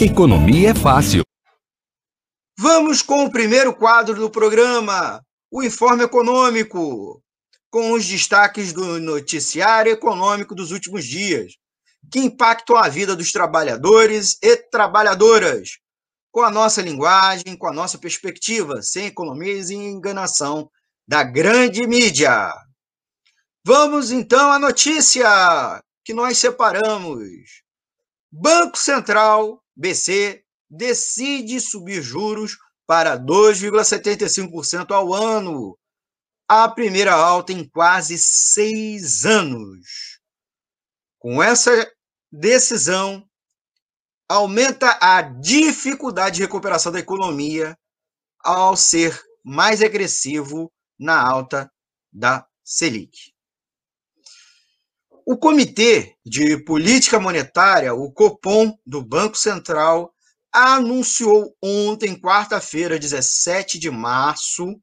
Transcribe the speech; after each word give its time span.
Economia 0.00 0.70
é 0.70 0.74
fácil. 0.74 1.22
Vamos 2.58 3.00
com 3.00 3.24
o 3.24 3.30
primeiro 3.30 3.72
quadro 3.72 4.16
do 4.16 4.28
programa, 4.28 5.24
o 5.50 5.62
Informe 5.62 6.02
Econômico, 6.02 7.22
com 7.70 7.92
os 7.92 8.04
destaques 8.04 8.72
do 8.72 8.98
noticiário 8.98 9.92
econômico 9.92 10.52
dos 10.52 10.72
últimos 10.72 11.04
dias, 11.04 11.52
que 12.10 12.18
impactam 12.18 12.76
a 12.76 12.88
vida 12.88 13.14
dos 13.14 13.30
trabalhadores 13.30 14.36
e 14.42 14.56
trabalhadoras, 14.56 15.78
com 16.32 16.42
a 16.42 16.50
nossa 16.50 16.82
linguagem, 16.82 17.56
com 17.56 17.68
a 17.68 17.72
nossa 17.72 17.96
perspectiva, 17.96 18.82
sem 18.82 19.06
economias 19.06 19.70
e 19.70 19.76
enganação 19.76 20.68
da 21.06 21.22
grande 21.22 21.86
mídia. 21.86 22.52
Vamos 23.64 24.10
então 24.10 24.50
à 24.50 24.58
notícia 24.58 25.80
que 26.04 26.12
nós 26.12 26.36
separamos. 26.36 27.62
Banco 28.30 28.76
Central, 28.76 29.63
BC, 29.76 30.44
decide 30.70 31.60
subir 31.60 32.02
juros 32.02 32.56
para 32.86 33.18
2,75% 33.18 34.90
ao 34.90 35.12
ano, 35.12 35.78
a 36.48 36.68
primeira 36.68 37.14
alta 37.14 37.52
em 37.52 37.68
quase 37.68 38.18
seis 38.18 39.24
anos. 39.24 40.20
Com 41.18 41.42
essa 41.42 41.90
decisão, 42.30 43.26
aumenta 44.28 44.98
a 45.00 45.22
dificuldade 45.22 46.36
de 46.36 46.42
recuperação 46.42 46.92
da 46.92 46.98
economia 46.98 47.76
ao 48.40 48.76
ser 48.76 49.18
mais 49.42 49.82
agressivo 49.82 50.72
na 50.98 51.20
alta 51.20 51.70
da 52.12 52.46
Selic. 52.62 53.33
O 55.26 55.38
Comitê 55.38 56.16
de 56.22 56.58
Política 56.58 57.18
Monetária, 57.18 57.94
o 57.94 58.12
Copom, 58.12 58.78
do 58.84 59.02
Banco 59.02 59.38
Central, 59.38 60.14
anunciou 60.52 61.56
ontem, 61.62 62.14
quarta-feira, 62.14 62.98
17 62.98 63.78
de 63.78 63.90
março, 63.90 64.78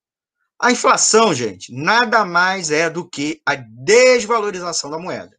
A 0.62 0.74
inflação, 0.74 1.34
gente, 1.34 1.74
nada 1.74 2.26
mais 2.26 2.70
é 2.70 2.90
do 2.90 3.10
que 3.10 3.42
a 3.46 3.56
desvalorização 3.56 4.92
da 4.92 5.00
moeda. 5.00 5.38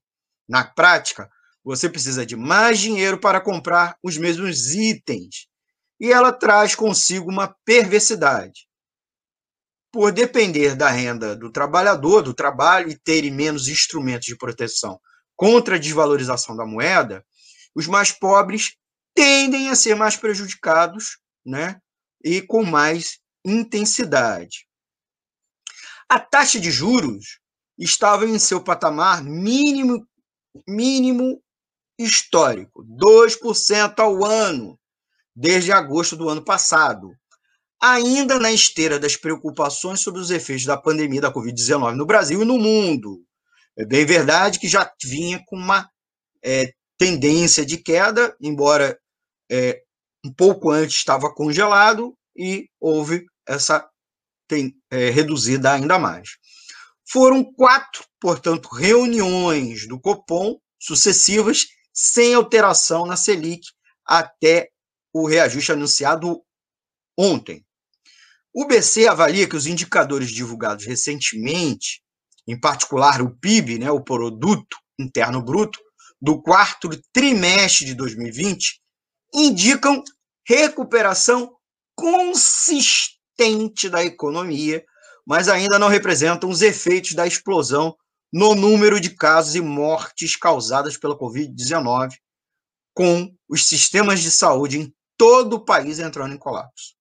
Na 0.48 0.64
prática, 0.64 1.30
você 1.62 1.90
precisa 1.90 2.24
de 2.24 2.36
mais 2.36 2.78
dinheiro 2.78 3.18
para 3.20 3.38
comprar 3.38 3.98
os 4.02 4.16
mesmos 4.16 4.74
itens. 4.74 5.46
E 6.00 6.10
ela 6.10 6.32
traz 6.32 6.74
consigo 6.74 7.30
uma 7.30 7.54
perversidade. 7.66 8.66
Por 9.92 10.10
depender 10.10 10.74
da 10.74 10.88
renda 10.88 11.36
do 11.36 11.52
trabalhador, 11.52 12.22
do 12.22 12.32
trabalho 12.32 12.88
e 12.88 12.98
terem 12.98 13.30
menos 13.30 13.68
instrumentos 13.68 14.24
de 14.24 14.38
proteção 14.38 14.98
contra 15.36 15.76
a 15.76 15.78
desvalorização 15.78 16.56
da 16.56 16.64
moeda, 16.64 17.22
os 17.74 17.86
mais 17.86 18.10
pobres 18.10 18.76
tendem 19.14 19.68
a 19.68 19.74
ser 19.74 19.94
mais 19.94 20.16
prejudicados, 20.16 21.18
né? 21.44 21.78
E 22.24 22.40
com 22.40 22.64
mais 22.64 23.18
intensidade. 23.44 24.69
A 26.10 26.18
taxa 26.18 26.58
de 26.58 26.72
juros 26.72 27.38
estava 27.78 28.26
em 28.26 28.36
seu 28.36 28.60
patamar 28.60 29.22
mínimo, 29.22 30.04
mínimo 30.66 31.40
histórico, 31.96 32.84
2% 32.84 33.96
ao 34.00 34.24
ano, 34.24 34.76
desde 35.36 35.70
agosto 35.70 36.16
do 36.16 36.28
ano 36.28 36.44
passado. 36.44 37.14
Ainda 37.80 38.40
na 38.40 38.50
esteira 38.50 38.98
das 38.98 39.16
preocupações 39.16 40.00
sobre 40.00 40.20
os 40.20 40.32
efeitos 40.32 40.64
da 40.64 40.76
pandemia 40.76 41.20
da 41.20 41.32
Covid-19 41.32 41.94
no 41.94 42.04
Brasil 42.04 42.42
e 42.42 42.44
no 42.44 42.58
mundo. 42.58 43.24
É 43.78 43.86
bem 43.86 44.04
verdade 44.04 44.58
que 44.58 44.66
já 44.66 44.92
vinha 45.00 45.40
com 45.46 45.54
uma 45.54 45.88
é, 46.42 46.72
tendência 46.98 47.64
de 47.64 47.78
queda, 47.78 48.36
embora 48.40 48.98
é, 49.48 49.80
um 50.26 50.34
pouco 50.34 50.70
antes 50.72 50.96
estava 50.96 51.32
congelado, 51.32 52.18
e 52.36 52.68
houve 52.80 53.26
essa 53.46 53.88
tem, 54.50 54.74
é, 54.90 55.10
reduzida 55.10 55.72
ainda 55.72 55.96
mais. 55.96 56.30
Foram 57.08 57.44
quatro, 57.44 58.04
portanto, 58.20 58.68
reuniões 58.68 59.86
do 59.86 59.98
Copom 60.00 60.58
sucessivas, 60.76 61.66
sem 61.94 62.34
alteração 62.34 63.06
na 63.06 63.16
Selic, 63.16 63.64
até 64.04 64.68
o 65.12 65.26
reajuste 65.26 65.70
anunciado 65.70 66.42
ontem. 67.16 67.64
O 68.52 68.66
BC 68.66 69.06
avalia 69.06 69.48
que 69.48 69.54
os 69.56 69.66
indicadores 69.66 70.30
divulgados 70.30 70.84
recentemente, 70.84 72.02
em 72.48 72.58
particular 72.58 73.22
o 73.22 73.30
PIB, 73.30 73.78
né, 73.78 73.90
o 73.92 74.02
Produto 74.02 74.76
Interno 74.98 75.40
Bruto, 75.40 75.78
do 76.20 76.42
quarto 76.42 76.90
trimestre 77.12 77.86
de 77.86 77.94
2020, 77.94 78.80
indicam 79.32 80.02
recuperação 80.44 81.54
consistente 81.94 83.19
da 83.90 84.04
economia, 84.04 84.84
mas 85.26 85.48
ainda 85.48 85.78
não 85.78 85.88
representam 85.88 86.50
os 86.50 86.62
efeitos 86.62 87.12
da 87.12 87.26
explosão 87.26 87.96
no 88.32 88.54
número 88.54 89.00
de 89.00 89.10
casos 89.10 89.54
e 89.54 89.60
mortes 89.60 90.36
causadas 90.36 90.96
pela 90.96 91.18
Covid-19, 91.18 92.10
com 92.94 93.32
os 93.48 93.66
sistemas 93.66 94.20
de 94.20 94.30
saúde 94.30 94.78
em 94.78 94.94
todo 95.16 95.54
o 95.54 95.64
país 95.64 95.98
entrando 95.98 96.34
em 96.34 96.38
colapso. 96.38 96.94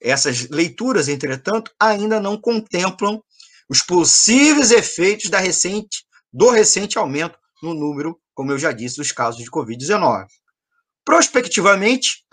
Essas 0.00 0.48
leituras, 0.48 1.08
entretanto, 1.08 1.72
ainda 1.78 2.20
não 2.20 2.40
contemplam 2.40 3.22
os 3.68 3.82
possíveis 3.82 4.70
efeitos 4.70 5.28
da 5.28 5.38
recente, 5.38 6.04
do 6.32 6.50
recente 6.50 6.98
aumento 6.98 7.38
no 7.62 7.74
número, 7.74 8.18
como 8.34 8.52
eu 8.52 8.58
já 8.58 8.72
disse, 8.72 8.96
dos 8.96 9.12
casos 9.12 9.42
de 9.42 9.50
Covid-19. 9.50 10.26
Prospectivamente, 11.04 12.24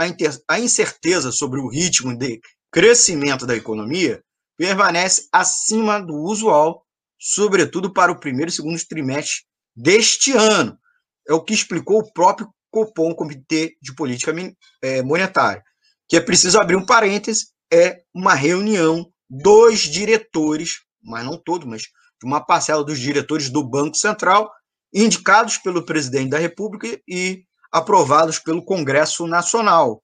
a 0.48 0.60
incerteza 0.60 1.32
sobre 1.32 1.60
o 1.60 1.68
ritmo 1.68 2.16
de 2.16 2.40
crescimento 2.76 3.46
da 3.46 3.56
economia 3.56 4.22
permanece 4.58 5.30
acima 5.32 5.98
do 5.98 6.14
usual, 6.14 6.86
sobretudo 7.18 7.94
para 7.94 8.12
o 8.12 8.20
primeiro 8.20 8.50
e 8.50 8.54
segundo 8.54 8.78
trimestre 8.86 9.46
deste 9.74 10.34
ano. 10.34 10.78
É 11.26 11.34
o 11.34 11.42
que 11.42 11.54
explicou 11.54 12.00
o 12.00 12.12
próprio 12.12 12.54
Copom, 12.70 13.16
Comitê 13.16 13.78
de 13.82 13.96
Política 13.96 14.34
é, 14.82 15.02
Monetária. 15.02 15.64
Que 16.06 16.18
é 16.18 16.20
preciso 16.20 16.60
abrir 16.60 16.76
um 16.76 16.86
parêntese, 16.86 17.46
é 17.72 18.02
uma 18.14 18.34
reunião 18.34 19.10
dos 19.30 19.80
diretores, 19.80 20.82
mas 21.02 21.24
não 21.24 21.42
todos, 21.42 21.66
mas 21.66 21.84
de 21.84 22.26
uma 22.26 22.46
parcela 22.46 22.84
dos 22.84 23.00
diretores 23.00 23.50
do 23.50 23.64
Banco 23.64 23.96
Central, 23.96 24.52
indicados 24.94 25.58
pelo 25.58 25.86
presidente 25.86 26.32
da 26.32 26.38
República 26.38 27.00
e 27.08 27.46
aprovados 27.72 28.38
pelo 28.38 28.66
Congresso 28.66 29.26
Nacional. 29.28 30.04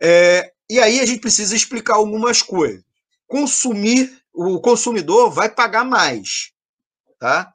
É, 0.00 0.55
e 0.68 0.80
aí 0.80 1.00
a 1.00 1.06
gente 1.06 1.20
precisa 1.20 1.54
explicar 1.54 1.94
algumas 1.94 2.42
coisas. 2.42 2.84
Consumir, 3.26 4.20
o 4.32 4.60
consumidor 4.60 5.30
vai 5.30 5.48
pagar 5.48 5.84
mais, 5.84 6.52
tá? 7.18 7.52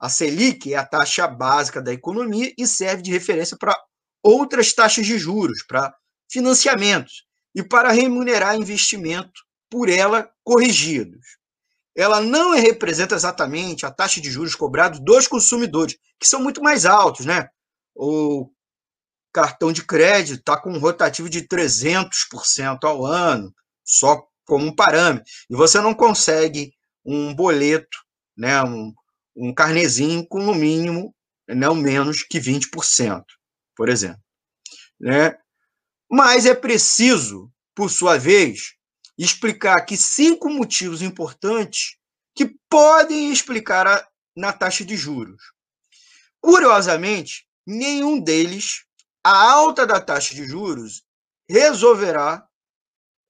A 0.00 0.08
Selic 0.08 0.72
é 0.72 0.76
a 0.76 0.84
taxa 0.84 1.26
básica 1.26 1.80
da 1.80 1.92
economia 1.92 2.52
e 2.58 2.66
serve 2.66 3.02
de 3.02 3.10
referência 3.10 3.56
para 3.56 3.78
outras 4.22 4.72
taxas 4.72 5.06
de 5.06 5.18
juros, 5.18 5.62
para 5.62 5.94
financiamentos 6.30 7.24
e 7.54 7.62
para 7.62 7.92
remunerar 7.92 8.56
investimento 8.56 9.40
por 9.70 9.88
ela 9.88 10.30
corrigidos. 10.42 11.38
Ela 11.96 12.20
não 12.20 12.54
representa 12.54 13.14
exatamente 13.14 13.86
a 13.86 13.90
taxa 13.90 14.20
de 14.20 14.30
juros 14.30 14.54
cobrados 14.54 14.98
dos 15.00 15.28
consumidores, 15.28 15.96
que 16.18 16.26
são 16.26 16.42
muito 16.42 16.62
mais 16.62 16.84
altos, 16.84 17.24
né? 17.24 17.48
O 17.94 18.50
cartão 19.34 19.72
de 19.72 19.84
crédito 19.84 20.38
está 20.38 20.56
com 20.56 20.70
um 20.70 20.78
rotativo 20.78 21.28
de 21.28 21.42
300% 21.42 22.84
ao 22.84 23.04
ano, 23.04 23.52
só 23.84 24.24
como 24.46 24.66
um 24.66 24.74
parâmetro. 24.74 25.24
E 25.50 25.56
você 25.56 25.80
não 25.80 25.92
consegue 25.92 26.72
um 27.04 27.34
boleto, 27.34 27.98
né, 28.36 28.62
um, 28.62 28.94
um 29.36 29.52
carnezinho 29.52 30.24
com 30.26 30.38
no 30.38 30.54
mínimo 30.54 31.12
não 31.48 31.74
menos 31.74 32.22
que 32.22 32.38
20%, 32.38 33.22
por 33.76 33.88
exemplo. 33.88 34.22
Né? 34.98 35.36
Mas 36.10 36.46
é 36.46 36.54
preciso, 36.54 37.52
por 37.74 37.90
sua 37.90 38.16
vez, 38.16 38.74
explicar 39.18 39.76
aqui 39.76 39.96
cinco 39.96 40.48
motivos 40.48 41.02
importantes 41.02 41.96
que 42.34 42.54
podem 42.70 43.30
explicar 43.30 43.86
a, 43.86 44.08
na 44.34 44.52
taxa 44.52 44.84
de 44.84 44.96
juros. 44.96 45.42
Curiosamente, 46.40 47.46
nenhum 47.66 48.20
deles, 48.20 48.84
a 49.24 49.52
alta 49.52 49.86
da 49.86 50.00
taxa 50.00 50.34
de 50.34 50.44
juros, 50.44 51.02
resolverá, 51.48 52.46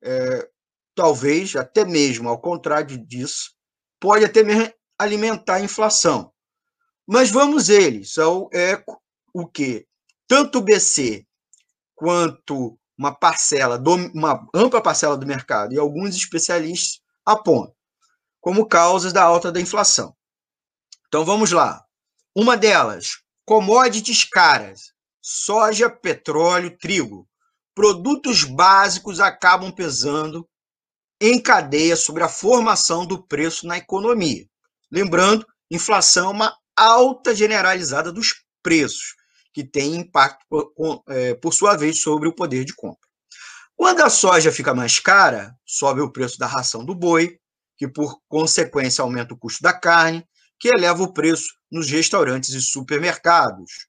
é, 0.03 0.51
talvez, 0.95 1.55
até 1.55 1.85
mesmo 1.85 2.29
ao 2.29 2.41
contrário 2.41 2.99
disso, 2.99 3.55
pode 4.01 4.25
até 4.25 4.43
mesmo 4.43 4.73
alimentar 4.99 5.57
a 5.57 5.61
inflação. 5.61 6.33
Mas 7.07 7.31
vamos 7.31 7.69
eles, 7.69 8.13
são 8.13 8.49
é, 8.53 8.83
o 9.33 9.47
que? 9.47 9.87
Tanto 10.27 10.59
o 10.59 10.63
BC 10.63 11.25
quanto 11.95 12.79
uma 12.99 13.15
parcela, 13.15 13.79
do, 13.79 13.95
uma 14.15 14.47
ampla 14.55 14.83
parcela 14.83 15.17
do 15.17 15.27
mercado 15.27 15.75
e 15.75 15.79
alguns 15.79 16.17
especialistas 16.17 17.01
apontam 17.25 17.75
como 18.41 18.67
causas 18.67 19.13
da 19.13 19.23
alta 19.23 19.51
da 19.51 19.61
inflação. 19.61 20.15
Então 21.07 21.25
vamos 21.25 21.51
lá. 21.51 21.83
Uma 22.37 22.57
delas, 22.57 23.23
commodities 23.47 24.25
caras, 24.25 24.94
soja, 25.27 25.89
petróleo, 25.89 26.77
trigo. 26.77 27.27
Produtos 27.75 28.45
básicos 28.45 29.21
acabam 29.21 29.73
pesando 29.73 30.47
em 31.19 31.41
cadeia 31.41 31.97
sobre 31.97 32.23
a 32.23 32.29
formação 32.29 33.07
do 33.07 33.27
preço 33.27 33.67
na 33.67 33.79
economia. 33.79 34.47
Lembrando, 34.93 35.47
inflação 35.71 36.27
é 36.27 36.31
uma 36.31 36.59
alta 36.77 37.35
generalizada 37.35 38.13
dos 38.13 38.45
preços, 38.63 39.15
que 39.51 39.65
tem 39.65 39.95
impacto, 39.97 40.45
por, 40.49 41.03
é, 41.09 41.35
por 41.35 41.55
sua 41.55 41.75
vez, 41.75 42.03
sobre 42.03 42.29
o 42.29 42.35
poder 42.35 42.67
de 42.67 42.75
compra. 42.75 43.09
Quando 43.75 44.03
a 44.03 44.11
soja 44.11 44.53
fica 44.53 44.75
mais 44.75 44.99
cara, 45.01 45.57
sobe 45.65 46.03
o 46.03 46.13
preço 46.13 46.39
da 46.39 46.47
ração 46.47 46.85
do 46.85 46.95
boi, 46.95 47.39
que 47.79 47.89
por 47.89 48.21
consequência 48.29 49.01
aumenta 49.01 49.33
o 49.33 49.39
custo 49.39 49.63
da 49.63 49.73
carne, 49.73 50.25
que 50.61 50.69
eleva 50.69 51.03
o 51.03 51.13
preço 51.15 51.47
nos 51.73 51.91
restaurantes 51.91 52.51
e 52.51 52.61
supermercados. 52.61 53.89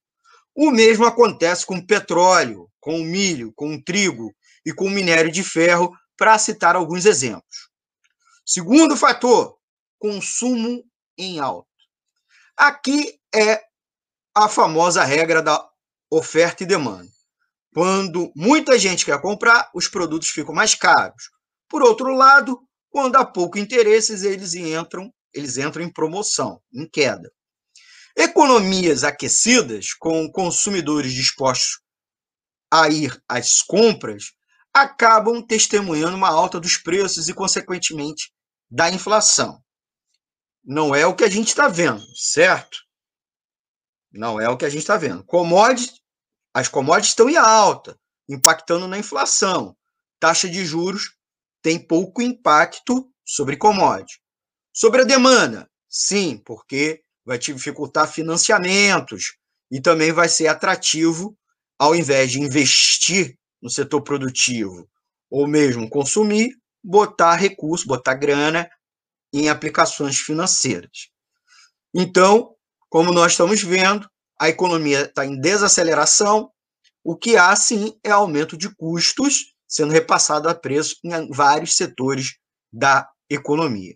O 0.56 0.72
mesmo 0.72 1.06
acontece 1.06 1.66
com 1.66 1.75
o 1.75 1.86
petróleo, 1.86 2.69
com 2.80 3.02
o 3.02 3.04
milho, 3.04 3.52
com 3.54 3.75
o 3.75 3.84
trigo 3.84 4.34
e 4.66 4.74
com 4.74 4.86
o 4.86 4.90
minério 4.90 5.30
de 5.30 5.44
ferro, 5.44 5.92
para 6.18 6.38
citar 6.40 6.78
alguns 6.78 7.06
exemplos. 7.06 7.69
Segundo 8.46 8.96
fator, 8.96 9.57
consumo 10.00 10.81
em 11.18 11.40
alta. 11.40 11.68
Aqui 12.56 13.19
é 13.34 13.62
a 14.34 14.48
famosa 14.48 15.04
regra 15.04 15.42
da 15.42 15.68
oferta 16.10 16.63
e 16.63 16.66
demanda. 16.66 17.10
Quando 17.74 18.31
muita 18.34 18.80
gente 18.80 19.04
quer 19.04 19.19
comprar, 19.19 19.69
os 19.74 19.90
produtos 19.90 20.30
ficam 20.30 20.56
mais 20.56 20.74
caros. 20.74 21.31
Por 21.68 21.84
outro 21.84 22.13
lado, 22.13 22.62
quando 22.90 23.18
há 23.18 23.25
pouco 23.25 23.57
interesse, 23.57 24.25
eles 24.25 24.54
entram, 24.54 25.13
eles 25.34 25.57
entram 25.57 25.84
em 25.84 25.92
promoção, 25.92 26.62
em 26.74 26.88
queda. 26.88 27.30
Economias 28.16 29.04
aquecidas, 29.04 29.94
com 29.94 30.32
consumidores 30.32 31.14
dispostos 31.14 31.80
a 32.72 32.90
ir 32.90 33.22
às 33.28 33.62
compras, 33.62 34.32
acabam 34.74 35.42
testemunhando 35.42 36.18
uma 36.18 36.30
alta 36.30 36.60
dos 36.60 36.78
preços 36.78 37.30
e, 37.30 37.34
consequentemente, 37.34 38.34
da 38.70 38.90
inflação. 38.90 39.64
Não 40.64 40.96
é 40.96 41.06
o 41.06 41.16
que 41.16 41.24
a 41.24 41.30
gente 41.30 41.50
está 41.50 41.68
vendo, 41.68 42.04
certo? 42.16 42.80
Não 44.12 44.40
é 44.40 44.50
o 44.50 44.58
que 44.58 44.66
a 44.66 44.70
gente 44.70 44.82
está 44.82 44.98
vendo. 44.98 45.24
Commodities, 45.24 46.02
as 46.54 46.68
commodities 46.68 47.10
estão 47.10 47.30
em 47.30 47.38
alta, 47.38 47.98
impactando 48.28 48.88
na 48.88 48.98
inflação. 48.98 49.78
Taxa 50.20 50.50
de 50.50 50.66
juros 50.66 51.16
tem 51.62 51.80
pouco 51.80 52.22
impacto 52.22 53.10
sobre 53.24 53.58
commodities. 53.58 54.20
Sobre 54.74 55.02
a 55.02 55.06
demanda, 55.06 55.70
sim, 55.88 56.38
porque 56.38 57.05
vai 57.25 57.38
dificultar 57.38 58.07
financiamentos 58.07 59.36
e 59.72 59.81
também 59.81 60.12
vai 60.12 60.30
ser 60.30 60.48
atrativo, 60.48 61.36
ao 61.77 61.95
invés 61.95 62.31
de 62.31 62.39
investir 62.39 63.38
no 63.62 63.69
setor 63.69 64.01
produtivo 64.01 64.88
ou 65.30 65.48
mesmo 65.48 65.89
consumir, 65.89 66.56
botar 66.83 67.36
recurso, 67.36 67.88
botar 67.88 68.13
grana 68.13 68.69
em 69.33 69.50
aplicações 69.50 70.18
financeiras. 70.19 71.10
Então, 71.94 72.56
como 72.89 73.12
nós 73.12 73.33
estamos 73.33 73.62
vendo, 73.63 74.07
a 74.39 74.48
economia 74.48 75.01
está 75.01 75.25
em 75.25 75.39
desaceleração, 75.39 76.51
o 77.04 77.16
que 77.16 77.36
há 77.38 77.56
sim 77.56 77.98
é 78.04 78.12
aumento 78.12 78.57
de 78.57 78.74
custos 78.75 79.56
sendo 79.68 79.92
repassado 79.92 80.48
a 80.48 80.56
preço 80.56 80.95
em 81.04 81.30
vários 81.31 81.75
setores 81.75 82.38
da 82.71 83.10
economia. 83.30 83.95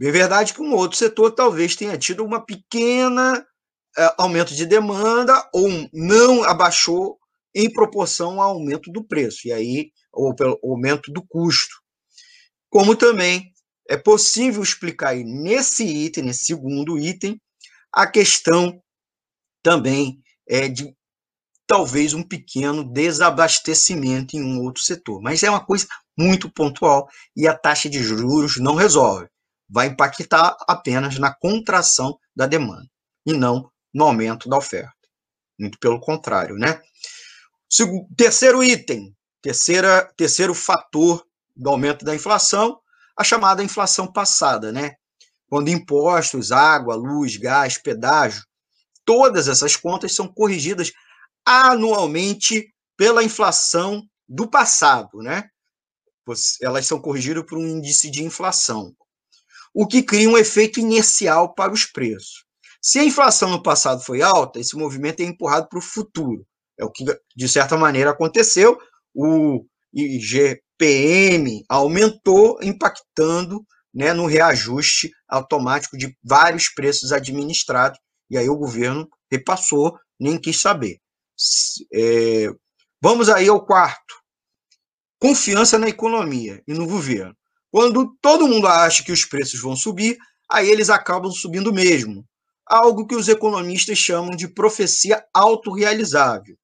É 0.00 0.10
verdade 0.10 0.52
que 0.52 0.60
um 0.60 0.74
outro 0.74 0.98
setor 0.98 1.30
talvez 1.30 1.76
tenha 1.76 1.96
tido 1.96 2.24
uma 2.24 2.44
pequena 2.44 3.38
uh, 3.38 4.14
aumento 4.18 4.54
de 4.54 4.66
demanda 4.66 5.48
ou 5.52 5.68
não 5.92 6.42
abaixou 6.44 7.18
em 7.54 7.72
proporção 7.72 8.40
ao 8.40 8.54
aumento 8.54 8.90
do 8.90 9.04
preço, 9.04 9.46
e 9.46 9.52
aí, 9.52 9.92
ou 10.12 10.34
pelo 10.34 10.58
aumento 10.64 11.12
do 11.12 11.24
custo. 11.24 11.76
Como 12.68 12.96
também 12.96 13.52
é 13.88 13.96
possível 13.96 14.62
explicar 14.62 15.10
aí 15.10 15.22
nesse 15.22 15.84
item, 15.84 16.24
nesse 16.24 16.46
segundo 16.46 16.98
item, 16.98 17.40
a 17.92 18.06
questão 18.06 18.82
também 19.62 20.20
é 20.48 20.68
de 20.68 20.92
talvez 21.66 22.12
um 22.12 22.22
pequeno 22.22 22.84
desabastecimento 22.84 24.36
em 24.36 24.42
um 24.42 24.62
outro 24.62 24.82
setor. 24.82 25.20
Mas 25.22 25.42
é 25.42 25.50
uma 25.50 25.64
coisa 25.64 25.86
muito 26.18 26.50
pontual 26.52 27.08
e 27.36 27.46
a 27.46 27.56
taxa 27.56 27.88
de 27.88 28.02
juros 28.02 28.58
não 28.58 28.74
resolve. 28.74 29.28
Vai 29.68 29.88
impactar 29.88 30.56
apenas 30.68 31.18
na 31.18 31.34
contração 31.34 32.18
da 32.34 32.46
demanda 32.46 32.86
e 33.26 33.32
não 33.32 33.70
no 33.92 34.04
aumento 34.04 34.48
da 34.48 34.56
oferta. 34.56 34.92
Muito 35.58 35.78
pelo 35.78 36.00
contrário, 36.00 36.56
né? 36.56 36.80
Terceiro 38.16 38.62
item, 38.62 39.14
terceira, 39.40 40.12
terceiro 40.16 40.54
fator 40.54 41.26
do 41.56 41.70
aumento 41.70 42.04
da 42.04 42.14
inflação 42.14 42.80
a 43.16 43.22
chamada 43.22 43.62
inflação 43.62 44.10
passada, 44.10 44.72
né? 44.72 44.96
Quando 45.48 45.68
impostos, 45.68 46.50
água, 46.50 46.94
luz, 46.94 47.36
gás, 47.36 47.78
pedágio, 47.78 48.44
todas 49.04 49.46
essas 49.46 49.76
contas 49.76 50.12
são 50.14 50.26
corrigidas 50.26 50.92
anualmente 51.44 52.72
pela 52.96 53.22
inflação 53.22 54.02
do 54.28 54.48
passado, 54.48 55.18
né? 55.22 55.48
Elas 56.60 56.86
são 56.86 57.00
corrigidas 57.00 57.44
por 57.46 57.58
um 57.58 57.66
índice 57.66 58.10
de 58.10 58.24
inflação, 58.24 58.94
o 59.74 59.86
que 59.86 60.02
cria 60.02 60.30
um 60.30 60.38
efeito 60.38 60.78
inercial 60.78 61.52
para 61.52 61.72
os 61.72 61.84
preços. 61.84 62.44
Se 62.80 62.98
a 62.98 63.04
inflação 63.04 63.50
no 63.50 63.62
passado 63.62 64.02
foi 64.02 64.22
alta, 64.22 64.60
esse 64.60 64.76
movimento 64.76 65.20
é 65.20 65.24
empurrado 65.24 65.68
para 65.68 65.78
o 65.78 65.82
futuro. 65.82 66.46
É 66.78 66.84
o 66.84 66.90
que, 66.90 67.04
de 67.34 67.48
certa 67.48 67.76
maneira, 67.76 68.10
aconteceu. 68.10 68.78
O 69.14 69.64
IG, 69.92 70.60
PM 70.78 71.64
aumentou, 71.68 72.58
impactando 72.62 73.64
né, 73.92 74.12
no 74.12 74.26
reajuste 74.26 75.10
automático 75.28 75.96
de 75.96 76.16
vários 76.22 76.68
preços 76.68 77.12
administrados, 77.12 77.98
e 78.30 78.36
aí 78.36 78.48
o 78.48 78.56
governo 78.56 79.08
repassou, 79.30 79.96
nem 80.18 80.38
quis 80.38 80.60
saber. 80.60 80.98
É, 81.92 82.48
vamos 83.00 83.28
aí 83.28 83.48
ao 83.48 83.64
quarto. 83.64 84.14
Confiança 85.18 85.78
na 85.78 85.88
economia 85.88 86.62
e 86.66 86.74
no 86.74 86.86
governo. 86.86 87.34
Quando 87.74 88.16
todo 88.22 88.46
mundo 88.46 88.68
acha 88.68 89.02
que 89.02 89.10
os 89.10 89.24
preços 89.24 89.60
vão 89.60 89.74
subir, 89.74 90.16
aí 90.48 90.70
eles 90.70 90.90
acabam 90.90 91.32
subindo 91.32 91.72
mesmo. 91.72 92.24
Algo 92.64 93.04
que 93.04 93.16
os 93.16 93.26
economistas 93.28 93.98
chamam 93.98 94.36
de 94.36 94.46
profecia 94.46 95.26
autorrealizável. 95.34 96.56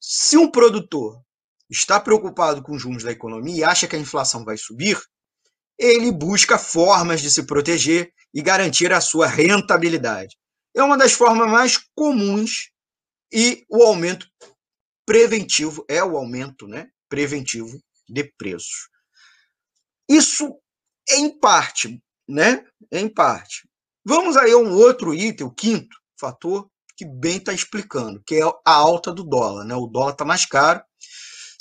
Se 0.00 0.36
um 0.36 0.50
produtor 0.50 1.22
está 1.70 2.00
preocupado 2.00 2.60
com 2.60 2.72
os 2.72 2.82
rumos 2.82 3.04
da 3.04 3.12
economia 3.12 3.56
e 3.56 3.62
acha 3.62 3.86
que 3.86 3.94
a 3.94 3.98
inflação 4.00 4.44
vai 4.44 4.56
subir, 4.56 5.00
ele 5.78 6.10
busca 6.10 6.58
formas 6.58 7.20
de 7.20 7.30
se 7.30 7.44
proteger 7.44 8.12
e 8.34 8.42
garantir 8.42 8.92
a 8.92 9.00
sua 9.00 9.28
rentabilidade. 9.28 10.36
É 10.74 10.82
uma 10.82 10.98
das 10.98 11.12
formas 11.12 11.48
mais 11.48 11.78
comuns 11.94 12.72
e 13.32 13.64
o 13.70 13.84
aumento 13.84 14.26
preventivo 15.06 15.84
é 15.88 16.02
o 16.02 16.16
aumento, 16.16 16.66
né, 16.66 16.88
preventivo 17.08 17.80
de 18.08 18.24
preços. 18.36 18.90
Isso 20.08 20.56
é 21.08 21.16
em 21.16 21.38
parte, 21.38 22.02
né? 22.28 22.64
É 22.90 23.00
em 23.00 23.08
parte. 23.08 23.68
Vamos 24.04 24.36
aí 24.36 24.52
a 24.52 24.56
um 24.56 24.72
outro 24.74 25.14
item, 25.14 25.46
o 25.46 25.54
quinto 25.54 25.96
fator 26.18 26.68
que 26.96 27.04
bem 27.04 27.38
está 27.38 27.52
explicando, 27.52 28.22
que 28.26 28.36
é 28.36 28.42
a 28.42 28.72
alta 28.72 29.12
do 29.12 29.24
dólar, 29.24 29.64
né? 29.64 29.74
O 29.74 29.86
dólar 29.86 30.12
está 30.12 30.24
mais 30.24 30.44
caro 30.44 30.82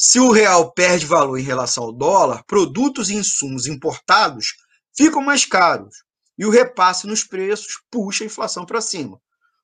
se 0.04 0.20
o 0.20 0.32
real 0.32 0.72
perde 0.72 1.06
valor 1.06 1.38
em 1.38 1.44
relação 1.44 1.84
ao 1.84 1.94
dólar, 1.94 2.44
produtos 2.46 3.12
e 3.12 3.14
insumos 3.14 3.68
importados 3.68 4.56
ficam 4.98 5.22
mais 5.22 5.46
caros 5.46 5.96
e 6.40 6.44
o 6.44 6.50
repasse 6.50 7.06
nos 7.06 7.24
preços 7.24 7.80
puxa 7.92 8.24
a 8.24 8.26
inflação 8.26 8.66
para 8.66 8.82
cima. 8.82 9.22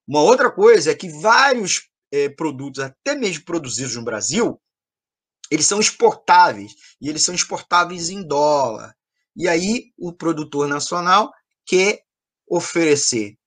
Uma 0.07 0.21
outra 0.21 0.51
coisa 0.51 0.91
é 0.91 0.95
que 0.95 1.09
vários 1.09 1.89
é, 2.11 2.29
produtos, 2.29 2.83
até 2.83 3.15
mesmo 3.15 3.45
produzidos 3.45 3.95
no 3.95 4.03
Brasil, 4.03 4.61
eles 5.49 5.65
são 5.65 5.79
exportáveis 5.79 6.73
e 7.01 7.09
eles 7.09 7.23
são 7.23 7.33
exportáveis 7.33 8.09
em 8.09 8.25
dólar. 8.25 8.95
E 9.35 9.47
aí 9.47 9.91
o 9.97 10.11
produtor 10.11 10.67
nacional 10.67 11.31
quer 11.65 12.01
oferecer 12.47 13.37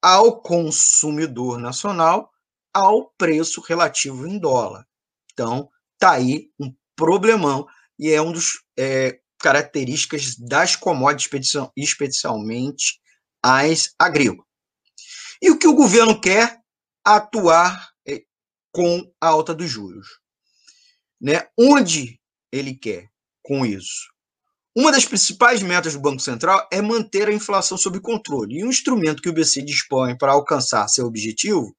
ao 0.00 0.40
consumidor 0.40 1.58
nacional 1.58 2.30
ao 2.72 3.10
preço 3.18 3.60
relativo 3.60 4.26
em 4.26 4.38
dólar. 4.38 4.86
Então, 5.32 5.68
tá 5.98 6.12
aí 6.12 6.50
um 6.58 6.74
problemão 6.96 7.66
e 7.98 8.10
é 8.10 8.20
um 8.20 8.32
dos 8.32 8.62
é, 8.78 9.20
características 9.38 10.36
das 10.36 10.76
commodities, 10.76 11.52
especialmente 11.76 13.00
as 13.42 13.94
agrícolas. 13.98 14.46
E 15.40 15.50
o 15.50 15.58
que 15.58 15.66
o 15.66 15.74
governo 15.74 16.20
quer? 16.20 16.60
Atuar 17.04 17.90
é, 18.06 18.22
com 18.70 19.12
a 19.20 19.26
alta 19.28 19.52
dos 19.52 19.68
juros. 19.68 20.21
Né? 21.22 21.46
Onde 21.56 22.20
ele 22.50 22.74
quer 22.74 23.08
com 23.44 23.64
isso? 23.64 24.10
Uma 24.74 24.90
das 24.90 25.04
principais 25.04 25.62
metas 25.62 25.92
do 25.92 26.00
Banco 26.00 26.20
Central 26.20 26.66
é 26.72 26.82
manter 26.82 27.28
a 27.28 27.32
inflação 27.32 27.78
sob 27.78 28.00
controle. 28.00 28.58
E 28.58 28.64
um 28.64 28.70
instrumento 28.70 29.22
que 29.22 29.28
o 29.28 29.32
BC 29.32 29.62
dispõe 29.62 30.16
para 30.16 30.32
alcançar 30.32 30.88
seu 30.88 31.06
objetivo 31.06 31.76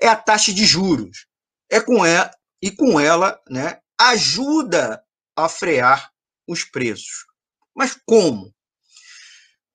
é 0.00 0.08
a 0.08 0.16
taxa 0.16 0.54
de 0.54 0.64
juros. 0.64 1.26
É 1.70 1.80
com 1.80 2.06
ela, 2.06 2.30
e 2.62 2.70
com 2.70 2.98
ela, 2.98 3.40
né, 3.50 3.78
ajuda 4.00 5.02
a 5.36 5.48
frear 5.48 6.10
os 6.48 6.64
preços. 6.64 7.26
Mas 7.74 7.98
como? 8.06 8.54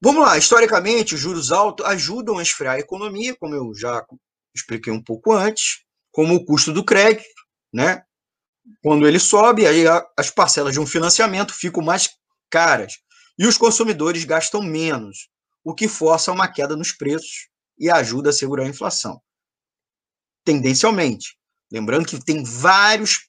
Vamos 0.01 0.23
lá, 0.23 0.37
historicamente, 0.37 1.13
os 1.13 1.19
juros 1.19 1.51
altos 1.51 1.85
ajudam 1.85 2.37
a 2.37 2.41
esfriar 2.41 2.75
a 2.75 2.79
economia, 2.79 3.35
como 3.35 3.53
eu 3.53 3.71
já 3.75 4.03
expliquei 4.55 4.91
um 4.91 5.03
pouco 5.03 5.31
antes, 5.31 5.83
como 6.11 6.33
o 6.33 6.43
custo 6.43 6.73
do 6.73 6.83
crédito, 6.83 7.27
né? 7.71 8.03
Quando 8.81 9.07
ele 9.07 9.19
sobe, 9.19 9.65
aí 9.65 9.83
as 10.17 10.29
parcelas 10.29 10.73
de 10.73 10.79
um 10.79 10.85
financiamento 10.85 11.53
ficam 11.53 11.83
mais 11.83 12.09
caras 12.49 12.99
e 13.37 13.45
os 13.47 13.57
consumidores 13.57 14.23
gastam 14.23 14.61
menos, 14.61 15.29
o 15.63 15.73
que 15.73 15.87
força 15.87 16.31
uma 16.31 16.47
queda 16.47 16.75
nos 16.75 16.91
preços 16.91 17.49
e 17.77 17.89
ajuda 17.89 18.29
a 18.29 18.33
segurar 18.33 18.65
a 18.65 18.69
inflação. 18.69 19.21
Tendencialmente, 20.43 21.37
lembrando 21.71 22.05
que 22.05 22.23
tem 22.23 22.43
vários 22.43 23.27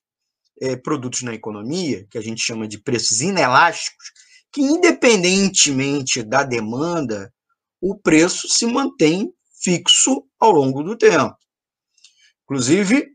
é, 0.60 0.76
produtos 0.76 1.22
na 1.22 1.34
economia, 1.34 2.06
que 2.10 2.18
a 2.18 2.22
gente 2.22 2.42
chama 2.42 2.68
de 2.68 2.78
preços 2.78 3.20
inelásticos, 3.20 4.12
que 4.52 4.60
independentemente 4.60 6.22
da 6.22 6.42
demanda, 6.42 7.32
o 7.80 7.96
preço 7.96 8.48
se 8.48 8.66
mantém 8.66 9.32
fixo 9.62 10.26
ao 10.38 10.50
longo 10.50 10.82
do 10.82 10.96
tempo. 10.96 11.36
Inclusive, 12.44 13.11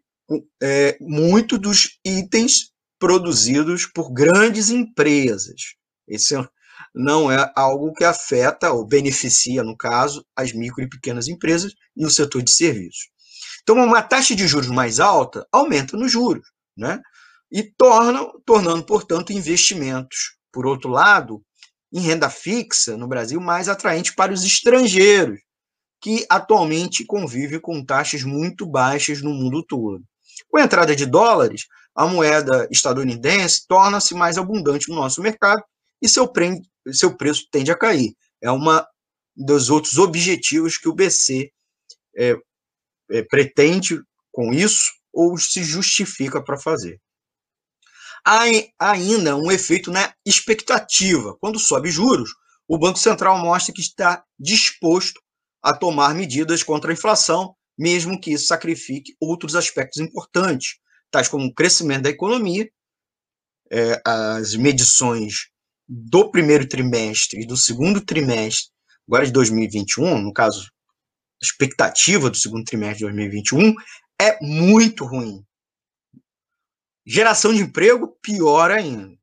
é, 0.62 0.98
muito 1.00 1.57
dos 1.57 2.00
itens 2.05 2.72
produzidos 3.00 3.86
por 3.86 4.12
grandes 4.12 4.69
empresas. 4.69 5.75
Esse 6.07 6.36
não 6.93 7.31
é 7.31 7.51
algo 7.55 7.93
que 7.93 8.03
afeta 8.03 8.72
ou 8.72 8.86
beneficia, 8.86 9.63
no 9.63 9.77
caso, 9.77 10.25
as 10.36 10.51
micro 10.51 10.84
e 10.84 10.89
pequenas 10.89 11.27
empresas 11.27 11.74
e 11.96 12.05
o 12.05 12.10
setor 12.10 12.41
de 12.41 12.51
serviços. 12.51 13.10
Então, 13.62 13.75
uma 13.75 14.01
taxa 14.01 14.36
de 14.36 14.48
juros 14.48 14.69
mais 14.69 15.00
alta 15.00 15.46
aumenta 15.51 15.98
nos 15.98 16.12
juros, 16.12 16.48
né? 16.75 17.01
e 17.51 17.63
tornam, 17.63 18.31
tornando, 18.46 18.86
portanto, 18.86 19.34
investimentos, 19.34 20.38
por 20.51 20.65
outro 20.65 20.89
lado, 20.89 21.41
em 21.93 22.01
renda 22.01 22.29
fixa 22.29 22.98
no 22.98 23.07
Brasil 23.07 23.39
mais 23.39 23.69
atraente 23.69 24.13
para 24.13 24.34
os 24.34 24.43
estrangeiros, 24.43 25.39
que 26.01 26.25
atualmente 26.29 27.05
convivem 27.05 27.60
com 27.60 27.84
taxas 27.84 28.24
muito 28.24 28.65
baixas 28.65 29.22
no 29.22 29.34
mundo 29.34 29.63
todo. 29.65 30.03
Com 30.50 30.58
a 30.58 30.63
entrada 30.63 30.96
de 30.96 31.06
dólares, 31.06 31.67
a 31.96 32.06
moeda 32.06 32.67
estadunidense 32.72 33.65
torna-se 33.67 34.13
mais 34.13 34.38
abundante 34.38 34.89
no 34.89 34.96
nosso 34.96 35.22
mercado 35.22 35.63
e 36.01 36.08
seu, 36.08 36.27
pre 36.27 36.62
seu 36.91 37.15
preço 37.15 37.48
tende 37.51 37.72
a 37.72 37.77
cair. 37.77 38.13
É 38.41 38.51
uma 38.51 38.88
dos 39.36 39.70
outros 39.70 39.98
objetivos 39.98 40.77
que 40.77 40.89
o 40.89 40.94
BC 40.94 41.51
é, 42.15 42.36
é, 43.12 43.24
pretende 43.24 44.01
com 44.32 44.53
isso 44.53 44.91
ou 45.13 45.38
se 45.38 45.63
justifica 45.63 46.44
para 46.44 46.60
fazer 46.60 47.00
há 48.27 48.91
ainda 48.91 49.38
um 49.38 49.50
efeito 49.50 49.89
na 49.89 50.13
expectativa. 50.25 51.38
Quando 51.39 51.60
sobe 51.60 51.89
juros, 51.89 52.29
o 52.67 52.77
Banco 52.77 53.00
Central 53.00 53.38
mostra 53.39 53.74
que 53.74 53.79
está 53.79 54.22
disposto 54.38 55.22
a 55.63 55.74
tomar 55.74 56.13
medidas 56.13 56.62
contra 56.62 56.91
a 56.91 56.94
inflação, 56.94 57.56
mesmo 57.77 58.19
que 58.19 58.31
isso 58.31 58.48
sacrifique 58.48 59.15
outros 59.19 59.55
aspectos 59.55 60.01
importantes, 60.01 60.79
tais 61.12 61.27
como 61.27 61.46
o 61.46 61.53
crescimento 61.53 62.03
da 62.03 62.10
economia, 62.10 62.69
é, 63.72 64.01
as 64.05 64.55
medições 64.55 65.50
do 65.88 66.31
primeiro 66.31 66.67
trimestre 66.67 67.41
e 67.41 67.46
do 67.46 67.55
segundo 67.55 68.01
trimestre, 68.01 68.72
agora 69.07 69.25
de 69.25 69.31
2021, 69.31 70.22
no 70.22 70.34
caso, 70.34 70.69
a 71.41 71.46
expectativa 71.46 72.29
do 72.29 72.38
segundo 72.38 72.63
trimestre 72.63 73.00
de 73.00 73.03
2021 73.05 73.75
é 74.19 74.38
muito 74.41 75.05
ruim. 75.05 75.46
Geração 77.05 77.53
de 77.53 77.62
emprego, 77.62 78.17
pior 78.22 78.72
ainda. 78.72 79.15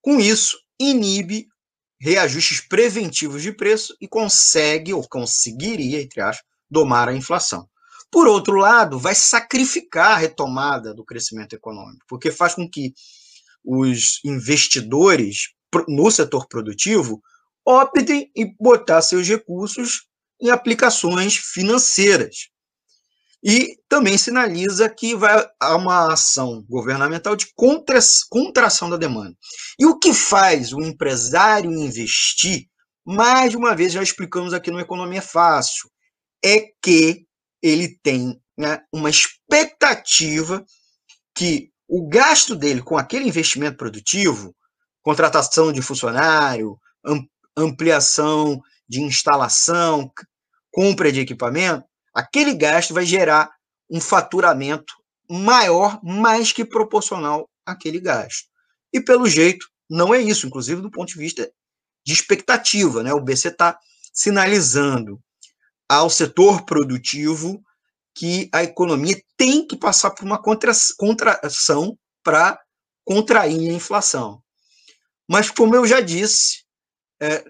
Com 0.00 0.18
isso, 0.18 0.58
inibe 0.78 1.46
reajustes 2.00 2.60
preventivos 2.60 3.42
de 3.42 3.52
preço 3.52 3.96
e 4.00 4.08
consegue, 4.08 4.92
ou 4.92 5.06
conseguiria, 5.08 6.02
entre 6.02 6.20
aspas, 6.20 6.44
domar 6.70 7.08
a 7.08 7.14
inflação. 7.14 7.68
Por 8.10 8.26
outro 8.26 8.56
lado, 8.56 8.98
vai 8.98 9.14
sacrificar 9.14 10.12
a 10.12 10.16
retomada 10.16 10.94
do 10.94 11.04
crescimento 11.04 11.54
econômico, 11.54 12.04
porque 12.08 12.30
faz 12.30 12.54
com 12.54 12.68
que 12.68 12.94
os 13.64 14.20
investidores 14.24 15.48
no 15.88 16.10
setor 16.10 16.46
produtivo 16.48 17.20
optem 17.64 18.30
em 18.34 18.54
botar 18.60 19.02
seus 19.02 19.26
recursos 19.26 20.06
em 20.40 20.50
aplicações 20.50 21.36
financeiras, 21.36 22.48
e 23.42 23.78
também 23.88 24.18
sinaliza 24.18 24.88
que 24.88 25.14
vai 25.14 25.46
há 25.60 25.76
uma 25.76 26.12
ação 26.12 26.64
governamental 26.68 27.36
de 27.36 27.46
contra, 27.54 27.98
contração 28.28 28.90
da 28.90 28.96
demanda. 28.96 29.36
E 29.78 29.86
o 29.86 29.98
que 29.98 30.12
faz 30.12 30.72
o 30.72 30.80
empresário 30.80 31.70
investir, 31.72 32.66
mais 33.04 33.54
uma 33.54 33.74
vez 33.74 33.92
já 33.92 34.02
explicamos 34.02 34.52
aqui 34.52 34.70
no 34.70 34.80
Economia 34.80 35.22
Fácil, 35.22 35.88
é 36.44 36.70
que 36.82 37.26
ele 37.62 37.98
tem 38.02 38.40
né, 38.56 38.82
uma 38.92 39.10
expectativa 39.10 40.64
que 41.34 41.70
o 41.88 42.08
gasto 42.08 42.56
dele 42.56 42.82
com 42.82 42.96
aquele 42.96 43.28
investimento 43.28 43.76
produtivo, 43.76 44.54
contratação 45.02 45.72
de 45.72 45.82
funcionário, 45.82 46.78
ampliação 47.56 48.60
de 48.88 49.00
instalação, 49.00 50.10
compra 50.72 51.12
de 51.12 51.20
equipamento, 51.20 51.84
aquele 52.14 52.54
gasto 52.54 52.92
vai 52.94 53.04
gerar 53.04 53.50
um 53.90 54.00
faturamento 54.00 54.94
maior, 55.28 56.00
mais 56.02 56.52
que 56.52 56.64
proporcional 56.64 57.48
àquele 57.64 58.00
gasto. 58.00 58.48
E 58.92 59.00
pelo 59.00 59.28
jeito, 59.28 59.66
não 59.88 60.14
é 60.14 60.20
isso, 60.20 60.46
inclusive 60.46 60.80
do 60.80 60.90
ponto 60.90 61.08
de 61.08 61.18
vista 61.18 61.50
de 62.04 62.12
expectativa. 62.12 63.02
Né? 63.02 63.12
O 63.12 63.20
BC 63.20 63.48
está 63.48 63.78
sinalizando 64.12 65.20
ao 65.88 66.10
setor 66.10 66.64
produtivo 66.64 67.62
que 68.14 68.48
a 68.52 68.62
economia 68.62 69.20
tem 69.36 69.66
que 69.66 69.76
passar 69.76 70.10
por 70.10 70.24
uma 70.24 70.42
contração 70.42 71.98
para 72.22 72.58
contrair 73.04 73.70
a 73.70 73.74
inflação. 73.74 74.42
Mas, 75.28 75.50
como 75.50 75.76
eu 75.76 75.86
já 75.86 76.00
disse, 76.00 76.64
é, 77.20 77.44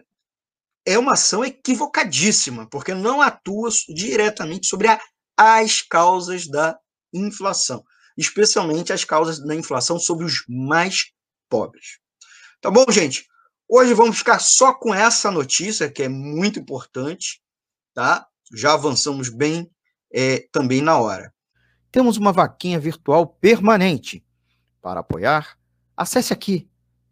é 0.85 0.99
uma 0.99 1.13
ação 1.13 1.45
equivocadíssima, 1.45 2.69
porque 2.69 2.95
não 2.95 3.23
atua 3.23 3.71
diretamente 3.89 4.67
sobre 4.67 4.89
a, 4.89 5.01
as 5.37 5.83
causas 5.83 6.47
da 6.47 6.79
inflação, 7.13 7.85
especialmente 8.17 8.93
as 8.93 9.05
causas 9.05 9.39
da 9.39 9.55
inflação 9.55 9.99
sobre 9.99 10.25
os 10.25 10.45
mais 10.49 11.13
pobres. 11.49 11.99
Tá 12.61 12.71
bom, 12.71 12.85
gente? 12.91 13.27
Hoje 13.69 13.95
vamos 13.95 14.19
ficar 14.19 14.39
só 14.39 14.73
com 14.73 14.95
essa 14.95 15.31
notícia, 15.31 15.91
que 15.91 16.03
é 16.03 16.09
muito 16.09 16.59
importante, 16.59 17.41
tá? 17.97 18.29
Já 18.55 18.75
avançamos 18.75 19.31
bem 19.31 19.71
é, 20.13 20.47
também 20.53 20.83
na 20.83 20.99
hora. 20.99 21.33
Temos 21.91 22.19
uma 22.19 22.31
vaquinha 22.31 22.79
virtual 22.79 23.27
permanente. 23.27 24.23
Para 24.83 25.01
apoiar, 25.01 25.57
acesse 25.97 26.31
aqui 26.31 26.69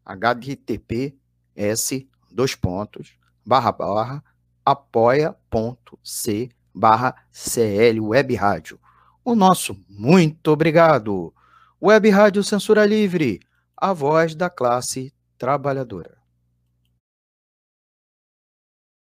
https 0.06 1.16
dois 2.30 2.54
pontos 2.54 3.16
barra 3.46 3.72
barra 3.72 4.22
apoia.c 4.62 6.50
barra 6.74 7.14
CL 7.32 8.00
Web 8.00 8.34
Rádio. 8.34 8.78
O 9.24 9.34
nosso 9.34 9.74
muito 9.88 10.48
obrigado. 10.48 11.32
Web 11.82 12.10
Rádio 12.10 12.44
Censura 12.44 12.84
Livre, 12.84 13.40
a 13.74 13.94
voz 13.94 14.34
da 14.34 14.50
classe 14.50 15.14
trabalhadora. 15.38 16.13